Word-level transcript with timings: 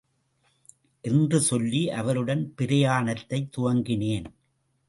என்று 1.01 1.41
சொல்லி 1.41 1.91
அவருடன் 1.91 2.53
பிரயாணத்தைத் 2.57 3.49
துவங்கினேன். 3.57 4.25